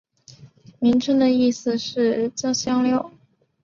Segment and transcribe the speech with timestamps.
[0.79, 3.11] 名称的意思是将香料。